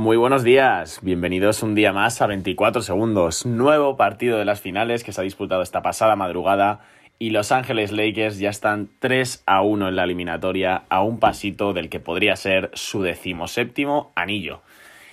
Muy 0.00 0.16
buenos 0.16 0.44
días, 0.44 1.00
bienvenidos 1.02 1.62
un 1.62 1.74
día 1.74 1.92
más 1.92 2.22
a 2.22 2.26
24 2.26 2.80
segundos, 2.80 3.44
nuevo 3.44 3.98
partido 3.98 4.38
de 4.38 4.46
las 4.46 4.62
finales 4.62 5.04
que 5.04 5.12
se 5.12 5.20
ha 5.20 5.24
disputado 5.24 5.60
esta 5.60 5.82
pasada 5.82 6.16
madrugada 6.16 6.80
y 7.18 7.28
Los 7.32 7.52
Ángeles 7.52 7.92
Lakers 7.92 8.38
ya 8.38 8.48
están 8.48 8.88
3 9.00 9.42
a 9.44 9.60
1 9.60 9.88
en 9.88 9.96
la 9.96 10.04
eliminatoria 10.04 10.84
a 10.88 11.02
un 11.02 11.18
pasito 11.18 11.74
del 11.74 11.90
que 11.90 12.00
podría 12.00 12.34
ser 12.36 12.70
su 12.72 13.02
decimoséptimo 13.02 14.10
anillo. 14.14 14.62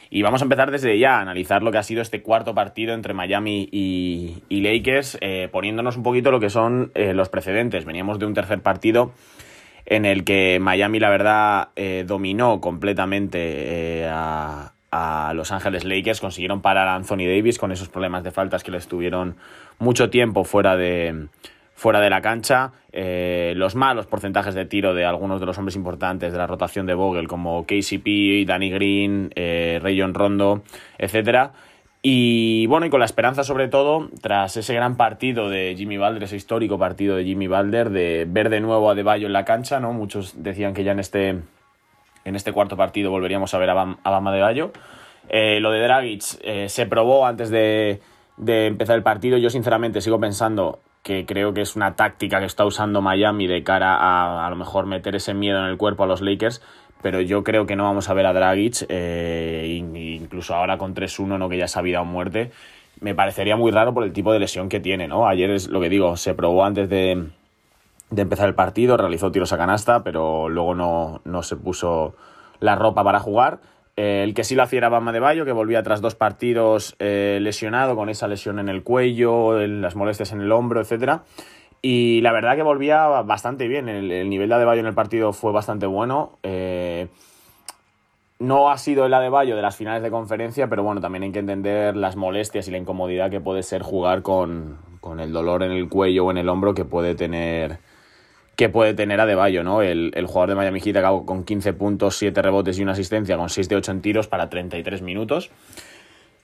Y 0.10 0.22
vamos 0.22 0.42
a 0.42 0.46
empezar 0.46 0.72
desde 0.72 0.98
ya 0.98 1.18
a 1.18 1.22
analizar 1.22 1.64
lo 1.64 1.74
que 1.74 1.80
ha 1.80 1.84
sido 1.84 2.02
este 2.02 2.22
cuarto 2.22 2.56
partido 2.56 2.94
entre 2.94 3.14
Miami 3.14 3.68
y, 3.70 4.42
Lakers, 4.50 5.18
eh, 5.20 5.50
poniéndonos 5.52 5.98
un 5.98 6.04
poquito 6.04 6.32
lo 6.32 6.40
que 6.40 6.50
son 6.50 6.94
eh, 6.96 7.14
los 7.14 7.28
precedentes. 7.28 7.84
Veníamos 7.84 8.20
de 8.20 8.26
un 8.26 8.34
tercer 8.34 8.62
partido 8.62 9.12
en 9.86 10.06
el 10.06 10.24
que 10.24 10.60
Miami, 10.62 11.02
la 11.02 11.10
verdad, 11.10 11.70
eh, 11.76 12.06
dominó 12.08 12.62
completamente 12.62 14.06
a, 14.10 14.72
a 14.92 15.34
Los 15.36 15.52
Ángeles 15.52 15.84
Lakers. 15.84 16.22
Consiguieron 16.22 16.62
parar 16.62 16.88
a 16.88 16.96
Anthony 16.96 17.28
Davis 17.28 17.58
con 17.58 17.72
esos 17.72 17.90
problemas 17.90 18.24
de 18.24 18.32
faltas 18.32 18.64
que 18.64 18.72
le 18.72 18.78
estuvieron 18.78 19.36
mucho 19.80 20.10
tiempo 20.10 20.44
fuera 20.44 20.78
de, 20.78 21.28
fuera 21.78 22.02
de 22.02 22.10
la 22.10 22.22
cancha. 22.22 22.72
Eh, 22.92 23.54
los 23.56 23.76
malos 23.76 24.08
porcentajes 24.08 24.56
de 24.56 24.66
tiro 24.66 24.94
de 24.94 25.06
algunos 25.06 25.40
de 25.40 25.46
los 25.46 25.58
hombres 25.58 25.76
importantes 25.76 26.32
de 26.32 26.38
la 26.38 26.48
rotación 26.48 26.86
de 26.88 26.96
Vogel, 26.96 27.28
como 27.28 27.66
KCP, 27.66 28.46
Danny 28.48 28.72
Green, 28.72 29.32
eh, 29.36 29.80
Rayon 29.82 30.14
Rondo, 30.14 30.64
etcétera. 30.98 31.54
Y 32.02 32.68
bueno, 32.68 32.86
y 32.86 32.90
con 32.90 33.00
la 33.00 33.06
esperanza 33.06 33.44
sobre 33.44 33.68
todo, 33.68 34.10
tras 34.22 34.56
ese 34.58 34.74
gran 34.74 34.98
partido 34.98 35.50
de 35.50 35.76
Jimmy 35.78 35.98
Balder, 35.98 36.24
ese 36.24 36.36
histórico 36.36 36.80
partido 36.80 37.16
de 37.16 37.26
Jimmy 37.26 37.48
Balder, 37.48 37.90
de 37.90 38.26
ver 38.28 38.50
de 38.50 38.62
nuevo 38.62 38.90
a 38.90 38.96
De 38.96 39.04
Bayo 39.04 39.28
en 39.28 39.34
la 39.34 39.46
cancha, 39.46 39.80
¿no? 39.80 39.94
Muchos 39.94 40.42
decían 40.42 40.74
que 40.74 40.84
ya 40.84 40.94
en 40.94 41.00
este, 41.00 41.42
en 42.28 42.36
este 42.36 42.52
cuarto 42.52 42.76
partido 42.76 43.10
volveríamos 43.10 43.54
a 43.54 43.58
ver 43.58 43.70
a, 43.70 43.74
Bam, 43.74 43.98
a 44.04 44.12
Bama 44.12 44.34
de 44.34 44.42
Bayo. 44.42 44.72
Eh, 45.30 45.60
lo 45.62 45.72
de 45.72 45.80
Dragic 45.80 46.24
eh, 46.42 46.68
se 46.68 46.86
probó 46.86 47.26
antes 47.26 47.50
de, 47.50 48.02
empezar 48.38 48.98
el 48.98 49.04
partido. 49.04 49.38
Yo 49.38 49.50
sinceramente 49.50 50.02
sigo 50.02 50.20
pensando 50.20 50.80
que 51.04 51.26
creo 51.26 51.54
que 51.54 51.62
es 51.62 51.78
una 51.78 51.96
táctica 51.96 52.40
que 52.40 52.46
está 52.46 52.66
usando 52.66 53.02
Miami 53.02 53.48
de 53.48 53.64
cara 53.64 53.96
a 53.96 54.46
a 54.46 54.50
lo 54.50 54.58
mejor 54.58 54.88
meter 54.88 55.16
ese 55.16 55.34
miedo 55.34 55.60
en 55.60 55.66
el 55.68 55.78
cuerpo 55.78 56.04
a 56.04 56.08
los 56.08 56.20
Lakers, 56.20 56.62
pero 57.02 57.22
yo 57.22 57.46
creo 57.46 57.66
que 57.66 57.78
no 57.78 57.86
vamos 57.86 58.10
a 58.10 58.14
ver 58.14 58.26
a 58.26 58.34
Dragic, 58.34 58.86
eh, 58.90 59.82
incluso 59.96 60.54
ahora 60.54 60.78
con 60.78 60.94
3-1, 60.94 61.38
¿no? 61.38 61.48
que 61.48 61.58
ya 61.58 61.70
se 61.70 61.80
ha 61.80 61.82
vida 61.82 62.02
o 62.02 62.06
muerte, 62.06 62.52
me 63.00 63.16
parecería 63.16 63.56
muy 63.56 63.72
raro 63.72 63.94
por 63.94 64.04
el 64.04 64.12
tipo 64.12 64.34
de 64.34 64.40
lesión 64.40 64.68
que 64.68 64.82
tiene, 64.82 65.08
¿no? 65.08 65.28
Ayer 65.28 65.52
es 65.52 65.70
lo 65.70 65.80
que 65.80 65.88
digo, 65.88 66.18
se 66.18 66.34
probó 66.34 66.66
antes 66.66 66.90
de, 66.90 67.30
de 68.10 68.22
empezar 68.22 68.48
el 68.48 68.56
partido, 68.56 68.98
realizó 68.98 69.32
tiros 69.32 69.54
a 69.54 69.58
canasta, 69.58 70.04
pero 70.04 70.50
luego 70.50 70.76
no, 70.76 71.22
no 71.26 71.44
se 71.44 71.56
puso 71.56 72.16
la 72.60 72.76
ropa 72.76 73.04
para 73.04 73.20
jugar. 73.20 73.60
Eh, 73.98 74.22
el 74.24 74.34
que 74.34 74.44
sí 74.44 74.56
lo 74.56 74.64
hacía 74.64 74.78
era 74.78 74.90
Bama 74.90 75.12
de 75.12 75.20
Bayo, 75.20 75.44
que 75.44 75.52
volvía 75.52 75.84
tras 75.84 76.02
dos 76.02 76.16
partidos 76.16 76.96
eh, 77.00 77.40
lesionado, 77.42 77.96
con 77.96 78.10
esa 78.10 78.28
lesión 78.28 78.60
en 78.60 78.70
el 78.70 78.84
cuello, 78.84 79.58
las 79.60 79.96
molestias 79.96 80.32
en 80.32 80.42
el 80.42 80.52
hombro, 80.52 80.80
etcétera. 80.80 81.24
Y 81.82 82.22
la 82.22 82.32
verdad 82.32 82.56
que 82.56 82.64
volvía 82.64 83.08
bastante 83.08 83.68
bien. 83.68 83.90
El, 83.90 84.12
el 84.12 84.30
nivel 84.30 84.50
de 84.50 84.56
Adebayo 84.56 84.82
en 84.82 84.88
el 84.88 84.94
partido 84.94 85.34
fue 85.34 85.52
bastante 85.52 85.86
bueno. 85.86 86.38
Eh, 86.44 87.08
no 88.40 88.70
ha 88.70 88.78
sido 88.78 89.06
el 89.06 89.14
Adebayo 89.14 89.56
de 89.56 89.62
las 89.62 89.76
finales 89.76 90.04
de 90.04 90.12
conferencia, 90.12 90.68
pero 90.68 90.84
bueno, 90.84 91.02
también 91.02 91.24
hay 91.24 91.32
que 91.32 91.40
entender 91.40 91.96
las 91.96 92.16
molestias 92.16 92.68
y 92.68 92.72
la 92.72 92.78
incomodidad 92.78 93.32
que 93.32 93.42
puede 93.42 93.64
ser 93.64 93.82
jugar 93.82 94.22
con, 94.22 94.78
con 95.02 95.20
el 95.20 95.34
dolor 95.34 95.64
en 95.64 95.72
el 95.72 95.90
cuello 95.90 96.26
o 96.26 96.32
en 96.32 96.38
el 96.38 96.50
hombro 96.50 96.74
que 96.74 96.86
puede 96.86 97.16
tener 97.16 97.80
que 98.58 98.70
puede 98.70 98.96
tener 98.96 99.22
Adebayo, 99.22 99.64
¿no? 99.64 99.84
El, 99.84 100.12
el 100.16 100.26
jugador 100.26 100.50
de 100.50 100.56
Miami 100.56 100.82
Heat 100.82 100.98
acabó 100.98 101.26
con 101.28 101.44
15 101.44 101.74
puntos, 101.74 102.18
7 102.18 102.42
rebotes 102.42 102.80
y 102.80 102.84
una 102.84 102.94
asistencia, 102.94 103.38
con 103.38 103.50
6 103.50 103.70
de 103.70 103.76
8 103.76 103.92
en 103.92 104.02
tiros 104.02 104.28
para 104.28 104.50
33 104.50 105.04
minutos. 105.04 105.52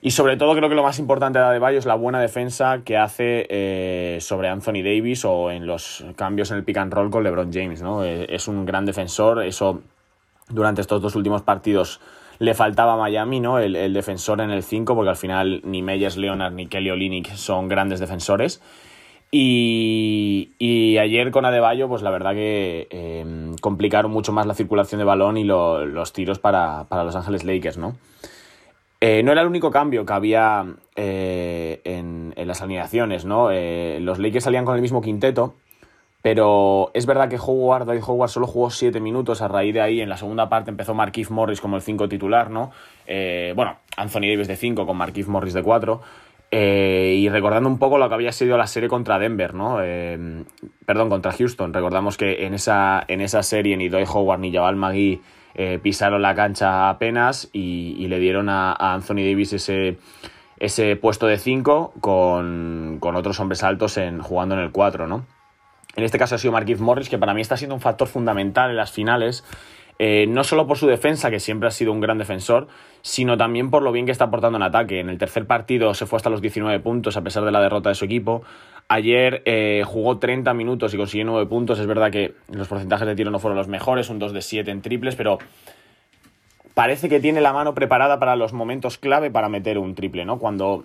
Y 0.00 0.12
sobre 0.12 0.36
todo 0.36 0.54
creo 0.54 0.68
que 0.68 0.76
lo 0.76 0.84
más 0.84 1.00
importante 1.00 1.40
de 1.40 1.46
Adebayo 1.46 1.76
es 1.78 1.86
la 1.86 1.96
buena 1.96 2.20
defensa 2.20 2.82
que 2.84 2.96
hace 2.96 3.46
eh, 3.50 4.18
sobre 4.20 4.48
Anthony 4.48 4.84
Davis 4.84 5.24
o 5.24 5.50
en 5.50 5.66
los 5.66 6.04
cambios 6.14 6.52
en 6.52 6.58
el 6.58 6.64
pick 6.64 6.76
and 6.76 6.92
roll 6.92 7.10
con 7.10 7.24
LeBron 7.24 7.52
James, 7.52 7.82
¿no? 7.82 8.04
Eh, 8.04 8.26
es 8.28 8.46
un 8.46 8.64
gran 8.64 8.86
defensor, 8.86 9.42
eso 9.42 9.82
durante 10.50 10.82
estos 10.82 11.02
dos 11.02 11.16
últimos 11.16 11.42
partidos 11.42 12.00
le 12.38 12.54
faltaba 12.54 12.92
a 12.92 12.96
Miami, 12.96 13.40
¿no? 13.40 13.58
El, 13.58 13.74
el 13.74 13.92
defensor 13.92 14.40
en 14.40 14.50
el 14.50 14.62
5, 14.62 14.94
porque 14.94 15.10
al 15.10 15.16
final 15.16 15.62
ni 15.64 15.82
Meyers 15.82 16.16
Leonard 16.16 16.52
ni 16.52 16.66
Kelly 16.68 16.90
Olynyk 16.90 17.34
son 17.34 17.66
grandes 17.66 17.98
defensores. 17.98 18.60
Y, 19.36 20.96
ayer 20.96 21.32
con 21.32 21.44
Adebayo, 21.44 21.88
pues 21.88 22.02
la 22.02 22.10
verdad 22.10 22.34
que 22.34 22.86
eh, 22.88 23.50
complicaron 23.60 24.12
mucho 24.12 24.30
más 24.30 24.46
la 24.46 24.54
circulación 24.54 25.00
de 25.00 25.04
balón 25.04 25.36
y 25.36 25.42
lo, 25.42 25.84
los 25.86 26.12
tiros 26.12 26.38
para, 26.38 26.84
para, 26.84 27.02
Los 27.02 27.16
Ángeles 27.16 27.42
Lakers, 27.42 27.76
¿no? 27.76 27.96
Eh, 29.00 29.24
no 29.24 29.32
era 29.32 29.40
el 29.40 29.48
único 29.48 29.72
cambio 29.72 30.06
que 30.06 30.12
había 30.12 30.64
eh, 30.94 31.80
en, 31.82 32.32
las 32.46 32.62
alineaciones, 32.62 33.24
¿no? 33.24 33.50
Los 33.50 34.20
Lakers 34.20 34.44
salían 34.44 34.64
con 34.64 34.76
el 34.76 34.82
mismo 34.82 35.02
quinteto, 35.02 35.56
pero 36.22 36.92
es 36.94 37.04
verdad 37.04 37.28
que 37.28 37.36
Howard, 37.36 37.86
Dwight 37.86 38.04
Howard 38.06 38.30
solo 38.30 38.46
jugó 38.46 38.70
7 38.70 39.00
minutos, 39.00 39.42
a 39.42 39.48
raíz 39.48 39.74
de 39.74 39.80
ahí 39.80 40.00
en 40.00 40.10
la 40.10 40.16
segunda 40.16 40.48
parte 40.48 40.70
empezó 40.70 40.94
Marquise 40.94 41.32
Morris 41.32 41.60
como 41.60 41.74
el 41.74 41.82
5 41.82 42.08
titular, 42.08 42.50
¿no? 42.50 42.70
Bueno, 43.56 43.78
Anthony 43.96 44.28
Davis 44.30 44.46
de 44.46 44.54
5 44.54 44.86
con 44.86 44.96
Marquise 44.96 45.28
Morris 45.28 45.54
de 45.54 45.64
4. 45.64 46.00
Eh, 46.50 47.16
y 47.18 47.28
recordando 47.28 47.68
un 47.68 47.78
poco 47.78 47.98
lo 47.98 48.08
que 48.08 48.14
había 48.14 48.30
sido 48.30 48.56
la 48.56 48.66
serie 48.66 48.88
contra 48.88 49.18
Denver, 49.18 49.54
¿no? 49.54 49.78
Eh, 49.82 50.44
perdón, 50.86 51.08
contra 51.08 51.32
Houston. 51.32 51.72
Recordamos 51.72 52.16
que 52.16 52.46
en 52.46 52.54
esa, 52.54 53.04
en 53.08 53.20
esa 53.20 53.42
serie 53.42 53.76
ni 53.76 53.88
Doy 53.88 54.04
Howard 54.06 54.38
ni 54.38 54.52
Jabal 54.52 54.76
Magui 54.76 55.20
eh, 55.56 55.78
pisaron 55.82 56.22
la 56.22 56.34
cancha 56.34 56.88
apenas 56.90 57.48
y, 57.52 57.96
y 57.98 58.08
le 58.08 58.18
dieron 58.18 58.48
a, 58.48 58.72
Anthony 58.72 59.24
Davis 59.26 59.52
ese, 59.52 59.98
ese 60.58 60.96
puesto 60.96 61.26
de 61.26 61.38
5 61.38 61.94
con, 62.00 62.98
con, 63.00 63.16
otros 63.16 63.38
hombres 63.40 63.62
altos 63.62 63.96
en, 63.96 64.20
jugando 64.20 64.54
en 64.54 64.62
el 64.62 64.70
4, 64.70 65.06
¿no? 65.06 65.26
En 65.96 66.02
este 66.02 66.18
caso 66.18 66.34
ha 66.34 66.38
sido 66.38 66.52
Marquise 66.52 66.82
Morris, 66.82 67.08
que 67.08 67.18
para 67.18 67.34
mí 67.34 67.40
está 67.40 67.56
siendo 67.56 67.74
un 67.74 67.80
factor 67.80 68.08
fundamental 68.08 68.70
en 68.70 68.76
las 68.76 68.90
finales. 68.90 69.44
Eh, 69.98 70.26
no 70.28 70.42
solo 70.44 70.66
por 70.66 70.76
su 70.76 70.86
defensa, 70.86 71.30
que 71.30 71.40
siempre 71.40 71.68
ha 71.68 71.70
sido 71.70 71.92
un 71.92 72.00
gran 72.00 72.18
defensor, 72.18 72.66
sino 73.02 73.36
también 73.36 73.70
por 73.70 73.82
lo 73.82 73.92
bien 73.92 74.06
que 74.06 74.12
está 74.12 74.24
aportando 74.24 74.56
en 74.56 74.62
ataque. 74.62 75.00
En 75.00 75.08
el 75.08 75.18
tercer 75.18 75.46
partido 75.46 75.94
se 75.94 76.06
fue 76.06 76.16
hasta 76.16 76.30
los 76.30 76.40
19 76.40 76.80
puntos 76.80 77.16
a 77.16 77.22
pesar 77.22 77.44
de 77.44 77.52
la 77.52 77.60
derrota 77.60 77.90
de 77.90 77.94
su 77.94 78.04
equipo. 78.04 78.42
Ayer 78.88 79.42
eh, 79.46 79.82
jugó 79.86 80.18
30 80.18 80.52
minutos 80.54 80.92
y 80.92 80.96
consiguió 80.96 81.24
9 81.26 81.46
puntos. 81.46 81.78
Es 81.78 81.86
verdad 81.86 82.10
que 82.10 82.34
los 82.52 82.68
porcentajes 82.68 83.06
de 83.06 83.14
tiro 83.14 83.30
no 83.30 83.38
fueron 83.38 83.56
los 83.56 83.68
mejores, 83.68 84.10
un 84.10 84.18
2 84.18 84.32
de 84.32 84.42
7 84.42 84.70
en 84.70 84.82
triples, 84.82 85.16
pero 85.16 85.38
parece 86.74 87.08
que 87.08 87.20
tiene 87.20 87.40
la 87.40 87.52
mano 87.52 87.74
preparada 87.74 88.18
para 88.18 88.36
los 88.36 88.52
momentos 88.52 88.98
clave 88.98 89.30
para 89.30 89.48
meter 89.48 89.78
un 89.78 89.94
triple, 89.94 90.24
¿no? 90.24 90.38
Cuando 90.38 90.84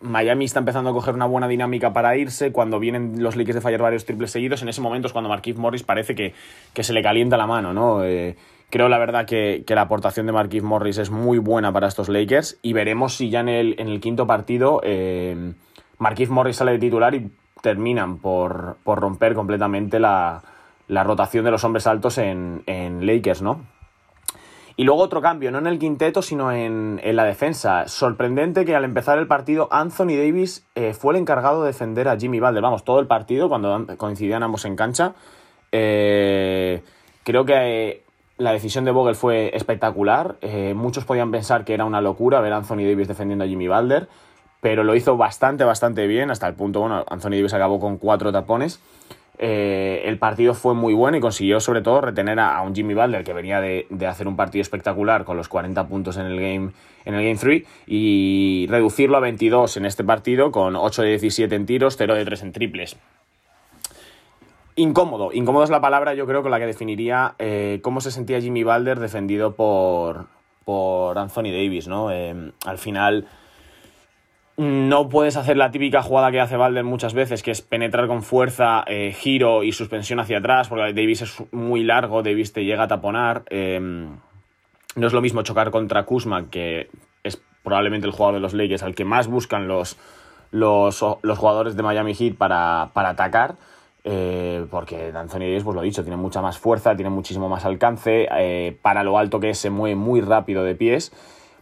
Miami 0.00 0.44
está 0.44 0.60
empezando 0.60 0.90
a 0.90 0.92
coger 0.92 1.14
una 1.14 1.26
buena 1.26 1.48
dinámica 1.48 1.92
para 1.92 2.16
irse. 2.16 2.52
Cuando 2.52 2.78
vienen 2.78 3.22
los 3.22 3.36
Lakers 3.36 3.56
de 3.56 3.60
fallar 3.60 3.82
varios 3.82 4.04
triples 4.04 4.30
seguidos, 4.30 4.62
en 4.62 4.68
ese 4.68 4.80
momento 4.80 5.06
es 5.06 5.12
cuando 5.12 5.28
Marquise 5.28 5.58
Morris 5.58 5.82
parece 5.82 6.14
que, 6.14 6.34
que 6.72 6.84
se 6.84 6.92
le 6.92 7.02
calienta 7.02 7.36
la 7.36 7.46
mano, 7.46 7.72
¿no? 7.72 8.04
Eh, 8.04 8.36
creo 8.70 8.88
la 8.88 8.98
verdad 8.98 9.26
que, 9.26 9.64
que, 9.66 9.74
la 9.74 9.82
aportación 9.82 10.26
de 10.26 10.32
Marquise 10.32 10.64
Morris 10.64 10.98
es 10.98 11.10
muy 11.10 11.38
buena 11.38 11.72
para 11.72 11.88
estos 11.88 12.08
Lakers 12.08 12.58
y 12.62 12.72
veremos 12.72 13.16
si 13.16 13.30
ya 13.30 13.40
en 13.40 13.48
el, 13.48 13.74
en 13.78 13.88
el 13.88 14.00
quinto 14.00 14.26
partido 14.26 14.80
eh, 14.84 15.54
Marquise 15.98 16.32
Morris 16.32 16.56
sale 16.56 16.72
de 16.72 16.78
titular 16.78 17.14
y 17.14 17.30
terminan 17.60 18.18
por, 18.18 18.76
por 18.84 19.00
romper 19.00 19.34
completamente 19.34 19.98
la, 19.98 20.42
la, 20.86 21.02
rotación 21.02 21.44
de 21.44 21.50
los 21.50 21.64
hombres 21.64 21.86
altos 21.86 22.18
en, 22.18 22.62
en 22.66 23.04
Lakers, 23.04 23.42
¿no? 23.42 23.64
Y 24.78 24.84
luego 24.84 25.02
otro 25.02 25.20
cambio, 25.20 25.50
no 25.50 25.58
en 25.58 25.66
el 25.66 25.80
quinteto, 25.80 26.22
sino 26.22 26.52
en, 26.52 27.00
en, 27.02 27.16
la 27.16 27.24
defensa. 27.24 27.88
Sorprendente 27.88 28.64
que 28.64 28.76
al 28.76 28.84
empezar 28.84 29.18
el 29.18 29.26
partido 29.26 29.66
Anthony 29.72 30.14
Davis 30.16 30.64
eh, 30.76 30.94
fue 30.94 31.14
el 31.14 31.20
encargado 31.20 31.62
de 31.62 31.66
defender 31.66 32.06
a 32.06 32.16
Jimmy 32.16 32.38
Butler. 32.38 32.62
Vamos, 32.62 32.84
todo 32.84 33.00
el 33.00 33.08
partido, 33.08 33.48
cuando 33.48 33.88
coincidían 33.96 34.44
ambos 34.44 34.64
en 34.66 34.76
cancha. 34.76 35.14
Eh, 35.72 36.84
creo 37.24 37.44
que 37.44 38.04
la 38.36 38.52
decisión 38.52 38.84
de 38.84 38.92
Vogel 38.92 39.16
fue 39.16 39.50
espectacular. 39.52 40.36
Eh, 40.42 40.74
muchos 40.76 41.04
podían 41.04 41.32
pensar 41.32 41.64
que 41.64 41.74
era 41.74 41.84
una 41.84 42.00
locura 42.00 42.40
ver 42.40 42.52
a 42.52 42.58
Anthony 42.58 42.86
Davis 42.88 43.08
defendiendo 43.08 43.44
a 43.44 43.48
Jimmy 43.48 43.66
Butler, 43.66 44.08
pero 44.60 44.84
lo 44.84 44.94
hizo 44.94 45.16
bastante, 45.16 45.64
bastante 45.64 46.06
bien, 46.06 46.30
hasta 46.30 46.46
el 46.46 46.54
punto, 46.54 46.78
bueno, 46.82 47.04
Anthony 47.08 47.30
Davis 47.30 47.52
acabó 47.52 47.80
con 47.80 47.98
cuatro 47.98 48.30
tapones. 48.30 48.80
Eh, 49.40 50.02
el 50.04 50.18
partido 50.18 50.52
fue 50.52 50.74
muy 50.74 50.94
bueno 50.94 51.16
y 51.16 51.20
consiguió 51.20 51.60
sobre 51.60 51.80
todo 51.80 52.00
retener 52.00 52.40
a, 52.40 52.60
un 52.62 52.74
Jimmy 52.74 52.94
Butler 52.94 53.22
que 53.22 53.32
venía 53.32 53.60
de, 53.60 53.86
de, 53.88 54.06
hacer 54.08 54.26
un 54.26 54.34
partido 54.34 54.62
espectacular 54.62 55.24
con 55.24 55.36
los 55.36 55.48
40 55.48 55.86
puntos 55.86 56.16
en 56.16 56.26
el 56.26 56.40
game 56.40 56.72
en 57.04 57.14
el 57.14 57.22
game 57.22 57.36
3 57.36 57.62
y 57.86 58.66
reducirlo 58.68 59.16
a 59.16 59.20
22 59.20 59.76
en 59.76 59.86
este 59.86 60.02
partido 60.02 60.50
con 60.50 60.74
8 60.74 61.02
de 61.02 61.08
17 61.10 61.54
en 61.54 61.66
tiros, 61.66 61.96
0 61.96 62.14
de 62.14 62.24
3 62.24 62.42
en 62.42 62.52
triples. 62.52 62.96
Incómodo, 64.74 65.32
incómodo 65.32 65.64
es 65.64 65.70
la 65.70 65.80
palabra 65.80 66.14
yo 66.14 66.26
creo 66.26 66.42
con 66.42 66.50
la 66.50 66.58
que 66.58 66.66
definiría 66.66 67.34
eh, 67.38 67.80
cómo 67.82 68.00
se 68.00 68.10
sentía 68.10 68.40
Jimmy 68.40 68.62
Butler 68.62 68.98
defendido 69.00 69.54
por, 69.54 70.26
por 70.64 71.18
Anthony 71.18 71.50
Davis, 71.50 71.88
¿no? 71.88 72.10
Eh, 72.10 72.52
al 72.66 72.78
final 72.78 73.26
no 74.58 75.08
puedes 75.08 75.36
hacer 75.36 75.56
la 75.56 75.70
típica 75.70 76.02
jugada 76.02 76.32
que 76.32 76.40
hace 76.40 76.56
Valder 76.56 76.82
muchas 76.82 77.14
veces, 77.14 77.44
que 77.44 77.52
es 77.52 77.62
penetrar 77.62 78.08
con 78.08 78.24
fuerza, 78.24 78.82
eh, 78.88 79.14
giro 79.16 79.62
y 79.62 79.70
suspensión 79.70 80.18
hacia 80.18 80.38
atrás, 80.38 80.68
porque 80.68 80.92
Davis 80.92 81.22
es 81.22 81.44
muy 81.52 81.84
largo, 81.84 82.24
Davis 82.24 82.52
te 82.52 82.64
llega 82.64 82.82
a 82.82 82.88
taponar. 82.88 83.44
Em, 83.50 84.16
no 84.96 85.06
es 85.06 85.12
lo 85.12 85.20
mismo 85.20 85.42
chocar 85.42 85.70
contra 85.70 86.02
Kuzma, 86.02 86.50
que 86.50 86.90
es 87.22 87.40
probablemente 87.62 88.08
el 88.08 88.12
jugador 88.12 88.34
de 88.34 88.40
los 88.40 88.52
Lakers 88.52 88.82
al 88.82 88.96
que 88.96 89.04
más 89.04 89.28
buscan 89.28 89.68
los, 89.68 89.96
los, 90.50 90.98
jugadores 90.98 91.76
de 91.76 91.82
Miami 91.84 92.14
Heat 92.14 92.34
para, 92.34 92.90
atacar. 92.92 93.54
Eh, 94.02 94.66
porque 94.72 95.12
Anthony 95.14 95.40
Davis, 95.40 95.62
pues 95.62 95.76
lo 95.76 95.82
he 95.82 95.84
dicho, 95.84 96.02
tiene 96.02 96.16
mucha 96.16 96.42
más 96.42 96.58
fuerza, 96.58 96.96
tiene 96.96 97.10
muchísimo 97.10 97.48
más 97.48 97.64
alcance, 97.64 98.26
eh, 98.36 98.76
para 98.82 99.04
lo 99.04 99.18
alto 99.18 99.38
que 99.38 99.50
es, 99.50 99.58
se 99.58 99.70
mueve 99.70 99.94
muy 99.94 100.20
rápido 100.20 100.64
de 100.64 100.74
pies. 100.74 101.12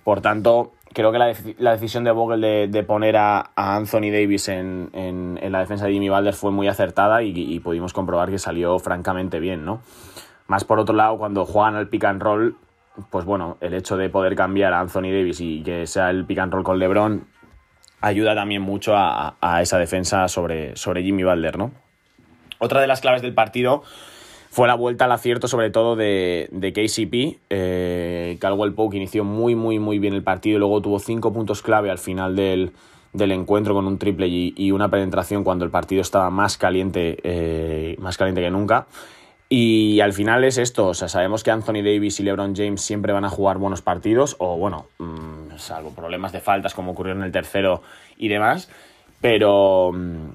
Por 0.02 0.22
tanto, 0.22 0.72
creo 0.96 1.12
que 1.12 1.18
la, 1.58 1.72
decisión 1.72 2.04
de 2.04 2.10
Vogel 2.10 2.70
de, 2.70 2.82
poner 2.82 3.18
a, 3.18 3.50
Anthony 3.54 4.10
Davis 4.10 4.48
en, 4.48 5.38
la 5.42 5.58
defensa 5.58 5.84
de 5.84 5.92
Jimmy 5.92 6.08
Balder 6.08 6.32
fue 6.32 6.50
muy 6.52 6.68
acertada 6.68 7.22
y, 7.22 7.60
pudimos 7.60 7.92
comprobar 7.92 8.30
que 8.30 8.38
salió 8.38 8.78
francamente 8.78 9.38
bien, 9.38 9.66
¿no? 9.66 9.82
Más 10.46 10.64
por 10.64 10.78
otro 10.78 10.96
lado, 10.96 11.18
cuando 11.18 11.44
juegan 11.44 11.74
al 11.74 11.90
pick 11.90 12.04
and 12.04 12.22
roll, 12.22 12.56
pues 13.10 13.26
bueno, 13.26 13.58
el 13.60 13.74
hecho 13.74 13.98
de 13.98 14.08
poder 14.08 14.34
cambiar 14.36 14.72
a 14.72 14.80
Anthony 14.80 15.12
Davis 15.12 15.38
y 15.42 15.62
que 15.62 15.86
sea 15.86 16.08
el 16.08 16.24
pick 16.24 16.38
and 16.38 16.54
roll 16.54 16.64
con 16.64 16.78
LeBron 16.78 17.26
ayuda 18.00 18.34
también 18.34 18.62
mucho 18.62 18.94
a, 18.96 19.36
esa 19.60 19.76
defensa 19.76 20.28
sobre, 20.28 20.76
sobre 20.76 21.02
Jimmy 21.02 21.24
Balder, 21.24 21.58
¿no? 21.58 21.72
Otra 22.58 22.80
de 22.80 22.86
las 22.86 23.02
claves 23.02 23.20
del 23.20 23.34
partido 23.34 23.82
fue 24.50 24.68
la 24.68 24.74
vuelta 24.74 25.04
al 25.04 25.12
acierto 25.12 25.48
sobre 25.48 25.70
todo 25.70 25.96
de, 25.96 26.48
de 26.50 26.72
KCP. 26.72 27.40
Eh, 27.50 28.36
Caldwell 28.40 28.74
Poke 28.74 28.96
inició 28.96 29.24
muy, 29.24 29.54
muy, 29.54 29.78
muy 29.78 29.98
bien 29.98 30.14
el 30.14 30.22
partido 30.22 30.56
y 30.56 30.58
luego 30.60 30.80
tuvo 30.80 30.98
cinco 30.98 31.32
puntos 31.32 31.62
clave 31.62 31.90
al 31.90 31.98
final 31.98 32.36
del, 32.36 32.72
encuentro 33.12 33.74
con 33.74 33.86
un 33.86 33.98
triple 33.98 34.28
y, 34.28 34.70
una 34.70 34.88
penetración 34.88 35.44
cuando 35.44 35.64
el 35.64 35.70
partido 35.70 36.02
estaba 36.02 36.30
más 36.30 36.56
caliente, 36.56 37.18
eh, 37.22 37.96
más 37.98 38.16
caliente 38.16 38.40
que 38.40 38.50
nunca. 38.50 38.86
Y 39.48 40.00
al 40.00 40.12
final 40.12 40.42
es 40.42 40.58
esto, 40.58 40.88
o 40.88 40.94
sea, 40.94 41.08
sabemos 41.08 41.44
que 41.44 41.52
Anthony 41.52 41.82
Davis 41.84 42.18
y 42.18 42.24
LeBron 42.24 42.56
James 42.56 42.80
siempre 42.80 43.12
van 43.12 43.24
a 43.24 43.28
jugar 43.28 43.58
buenos 43.58 43.80
partidos, 43.80 44.34
o 44.40 44.56
bueno, 44.56 44.86
mm, 44.98 45.56
salvo 45.56 45.90
problemas 45.90 46.32
de 46.32 46.40
faltas 46.40 46.74
como 46.74 46.90
ocurrió 46.90 47.12
en 47.12 47.22
el 47.22 47.30
tercero 47.30 47.80
y 48.16 48.26
demás, 48.26 48.68
pero, 49.20 49.92
mm, 49.92 50.30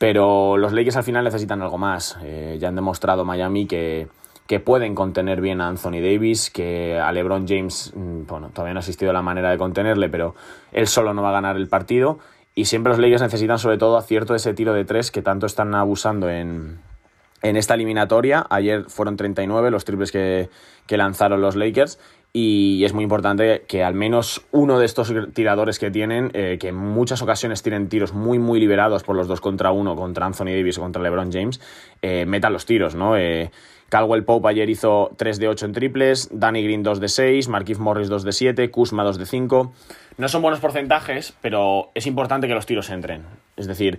pero 0.00 0.56
los 0.56 0.72
Lakers 0.72 0.96
al 0.96 1.04
final 1.04 1.24
necesitan 1.24 1.60
algo 1.60 1.76
más. 1.76 2.16
Eh, 2.22 2.56
ya 2.58 2.68
han 2.68 2.74
demostrado 2.74 3.26
Miami 3.26 3.66
que, 3.66 4.08
que 4.46 4.58
pueden 4.58 4.94
contener 4.94 5.42
bien 5.42 5.60
a 5.60 5.68
Anthony 5.68 6.00
Davis, 6.00 6.48
que 6.48 6.98
a 6.98 7.12
LeBron 7.12 7.46
James, 7.46 7.92
mm, 7.94 8.24
bueno, 8.26 8.48
todavía 8.48 8.72
no 8.72 8.78
ha 8.78 8.80
existido 8.80 9.12
la 9.12 9.20
manera 9.20 9.50
de 9.50 9.58
contenerle, 9.58 10.08
pero 10.08 10.34
él 10.72 10.86
solo 10.86 11.12
no 11.12 11.20
va 11.20 11.28
a 11.28 11.32
ganar 11.32 11.56
el 11.56 11.68
partido. 11.68 12.18
Y 12.54 12.64
siempre 12.64 12.92
los 12.92 12.98
Lakers 12.98 13.20
necesitan 13.20 13.58
sobre 13.58 13.76
todo 13.76 13.98
acierto 13.98 14.32
de 14.32 14.38
ese 14.38 14.54
tiro 14.54 14.72
de 14.72 14.86
tres 14.86 15.10
que 15.10 15.20
tanto 15.20 15.44
están 15.44 15.74
abusando 15.74 16.30
en, 16.30 16.78
en 17.42 17.56
esta 17.58 17.74
eliminatoria. 17.74 18.46
Ayer 18.48 18.86
fueron 18.88 19.18
39 19.18 19.70
los 19.70 19.84
triples 19.84 20.12
que, 20.12 20.48
que 20.86 20.96
lanzaron 20.96 21.42
los 21.42 21.56
Lakers 21.56 21.98
y 22.32 22.84
es 22.84 22.92
muy 22.92 23.02
importante 23.02 23.64
que 23.66 23.82
al 23.82 23.94
menos 23.94 24.42
uno 24.52 24.78
de 24.78 24.86
estos 24.86 25.12
tiradores 25.32 25.78
que 25.78 25.90
tienen, 25.90 26.30
eh, 26.32 26.58
que 26.60 26.68
en 26.68 26.76
muchas 26.76 27.22
ocasiones 27.22 27.62
tienen 27.62 27.88
tiros 27.88 28.12
muy, 28.12 28.38
muy 28.38 28.60
liberados 28.60 29.02
por 29.02 29.16
los 29.16 29.26
dos 29.26 29.40
contra 29.40 29.72
uno, 29.72 29.96
contra 29.96 30.26
Anthony 30.26 30.46
Davis 30.46 30.78
o 30.78 30.82
contra 30.82 31.02
LeBron 31.02 31.32
James, 31.32 31.60
eh, 32.02 32.26
metan 32.26 32.52
los 32.52 32.66
tiros, 32.66 32.94
¿no? 32.94 33.16
Eh, 33.16 33.50
Pope 34.24 34.48
ayer 34.48 34.70
hizo 34.70 35.10
3 35.16 35.40
de 35.40 35.48
8 35.48 35.66
en 35.66 35.72
triples, 35.72 36.28
Danny 36.30 36.62
Green 36.62 36.84
2 36.84 37.00
de 37.00 37.08
6, 37.08 37.48
Marquise 37.48 37.80
Morris 37.80 38.08
2 38.08 38.22
de 38.22 38.32
7, 38.32 38.70
Kuzma 38.70 39.02
2 39.02 39.18
de 39.18 39.26
5. 39.26 39.72
No 40.16 40.28
son 40.28 40.42
buenos 40.42 40.60
porcentajes, 40.60 41.34
pero 41.40 41.90
es 41.96 42.06
importante 42.06 42.46
que 42.46 42.54
los 42.54 42.66
tiros 42.66 42.88
entren. 42.90 43.24
Es 43.56 43.66
decir, 43.66 43.98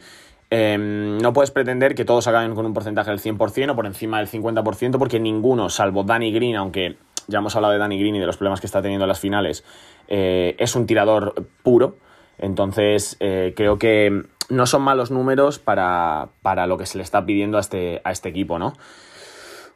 em, 0.50 1.18
no 1.18 1.34
puedes 1.34 1.52
pretender 1.52 1.94
que 1.94 2.06
todos 2.06 2.26
acaben 2.28 2.56
con 2.56 2.66
un 2.66 2.74
porcentaje 2.74 3.10
del 3.10 3.20
100% 3.20 3.74
o 3.74 3.76
por 3.76 3.86
encima 3.86 4.20
del 4.20 4.30
50%, 4.30 4.98
porque 4.98 5.20
ninguno, 5.20 5.68
salvo 5.68 6.04
Danny 6.06 6.32
Green, 6.32 6.56
aunque 6.56 6.96
ya 7.28 7.40
hemos 7.40 7.56
hablado 7.56 7.74
de 7.74 7.80
Danny 7.80 8.00
Green 8.00 8.16
y 8.16 8.20
de 8.20 8.26
los 8.26 8.38
problemas 8.38 8.60
que 8.60 8.68
está 8.68 8.82
teniendo 8.82 9.06
en 9.06 9.10
las 9.10 9.20
finales, 9.20 9.64
eh, 10.08 10.56
es 10.60 10.76
un 10.76 10.86
tirador 10.86 11.34
puro. 11.64 11.98
Entonces, 12.38 13.18
eh, 13.20 13.54
creo 13.56 13.78
que 13.78 14.24
no 14.50 14.66
son 14.66 14.82
malos 14.82 15.12
números 15.12 15.60
para, 15.60 16.28
lo 16.68 16.78
que 16.78 16.86
se 16.86 16.98
le 16.98 17.04
está 17.04 17.26
pidiendo 17.26 17.58
a 17.58 17.62
este, 17.62 18.02
a 18.04 18.12
este 18.12 18.30
equipo, 18.30 18.60
¿no? 18.60 18.74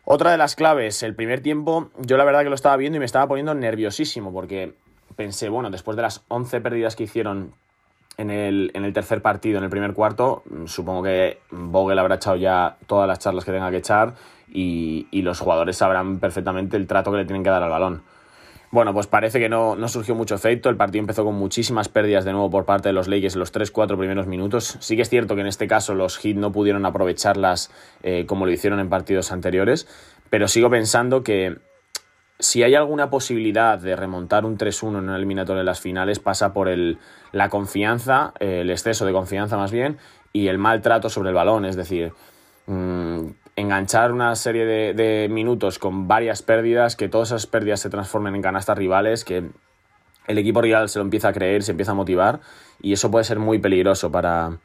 Otra 0.03 0.31
de 0.31 0.37
las 0.37 0.55
claves, 0.55 1.01
el 1.01 1.15
primer 1.15 1.41
tiempo, 1.41 1.89
yo 1.99 2.17
la 2.17 2.25
verdad 2.25 2.43
que 2.43 2.49
lo 2.49 2.55
estaba 2.55 2.77
viendo 2.77 2.97
y 2.97 2.99
me 2.99 3.05
estaba 3.05 3.27
poniendo 3.27 3.55
nerviosísimo 3.55 4.31
porque 4.31 4.75
pensé, 5.15 5.49
bueno, 5.49 5.71
después 5.71 5.95
de 5.95 6.03
las 6.03 6.23
11 6.27 6.61
pérdidas 6.61 6.95
que 6.95 7.03
hicieron 7.03 7.53
en 8.17 8.29
el, 8.29 8.71
en 8.73 8.85
el 8.85 8.93
tercer 8.93 9.21
partido, 9.21 9.57
en 9.57 9.63
el 9.63 9.69
primer 9.69 9.93
cuarto, 9.93 10.43
supongo 10.65 11.03
que 11.03 11.39
Vogel 11.51 11.99
habrá 11.99 12.15
echado 12.15 12.35
ya 12.35 12.77
todas 12.87 13.07
las 13.07 13.19
charlas 13.19 13.45
que 13.45 13.51
tenga 13.51 13.71
que 13.71 13.77
echar 13.77 14.13
y, 14.55 15.21
los 15.21 15.39
jugadores 15.39 15.77
sabrán 15.77 16.19
perfectamente 16.19 16.77
el 16.77 16.87
trato 16.87 17.11
que 17.11 17.17
le 17.17 17.25
tienen 17.25 17.43
que 17.43 17.49
dar 17.49 17.63
al 17.63 17.69
balón. 17.69 18.03
Bueno, 18.71 18.93
pues 18.93 19.07
parece 19.07 19.39
que 19.39 19.47
no, 19.47 19.75
surgió 19.87 20.15
mucho 20.15 20.35
efecto. 20.35 20.69
El 20.69 20.75
partido 20.75 20.99
empezó 20.99 21.23
con 21.23 21.35
muchísimas 21.35 21.87
pérdidas 21.87 22.25
de 22.25 22.31
nuevo 22.31 22.49
por 22.49 22.65
parte 22.65 22.89
de 22.89 22.93
los 22.93 23.07
Lakers 23.07 23.35
en 23.35 23.39
los 23.39 23.53
3-4 23.53 23.97
primeros 23.97 24.27
minutos. 24.27 24.77
Sí 24.81 24.95
que 24.95 25.01
es 25.03 25.09
cierto 25.09 25.35
que 25.35 25.41
en 25.41 25.47
este 25.47 25.67
caso 25.67 25.95
los 25.95 26.17
Heat 26.17 26.35
no 26.35 26.51
pudieron 26.51 26.85
aprovecharlas 26.85 27.71
eh, 28.03 28.25
como 28.25 28.45
lo 28.45 28.51
hicieron 28.51 28.79
en 28.79 28.89
partidos 28.89 29.31
anteriores, 29.31 29.87
pero 30.29 30.47
sigo 30.47 30.69
pensando 30.69 31.23
que 31.23 31.57
si 32.39 32.63
hay 32.63 32.75
alguna 32.75 33.09
posibilidad 33.09 33.79
de 33.79 33.95
remontar 33.95 34.45
un 34.45 34.57
3-1 34.57 34.99
en 34.99 35.09
un 35.09 35.15
eliminatorio 35.15 35.59
de 35.59 35.65
las 35.65 35.79
finales, 35.79 36.19
pasa 36.19 36.53
por 36.53 36.67
el, 36.67 36.97
la 37.31 37.49
confianza, 37.49 38.33
el 38.39 38.69
exceso 38.69 39.05
de 39.05 39.13
confianza 39.13 39.57
más 39.57 39.71
bien, 39.71 39.97
y 40.33 40.47
el 40.47 40.57
mal 40.57 40.81
trato 40.81 41.09
sobre 41.09 41.29
el 41.29 41.35
balón. 41.35 41.65
Es 41.65 41.75
decir, 41.75 42.11
mmm, 42.67 43.27
enganchar 43.55 44.11
una 44.11 44.35
serie 44.35 44.65
de, 44.93 45.27
minutos 45.29 45.79
con 45.79 46.07
varias 46.07 46.41
pérdidas, 46.41 46.95
que 46.95 47.07
todas 47.07 47.29
esas 47.29 47.47
pérdidas 47.47 47.79
se 47.79 47.89
transformen 47.89 48.35
en 48.35 48.41
canastas 48.41 48.77
rivales, 48.77 49.23
que 49.23 49.49
el 50.27 50.37
equipo 50.37 50.61
rival 50.61 50.89
se 50.89 50.99
lo 50.99 51.05
empieza 51.05 51.29
a 51.29 51.33
creer, 51.33 51.63
se 51.63 51.71
empieza 51.71 51.91
a 51.91 51.95
motivar 51.95 52.41
y 52.81 52.93
eso 52.93 53.11
puede 53.11 53.23
ser 53.23 53.39
muy 53.39 53.59
peligroso 53.59 54.11
para, 54.11 54.57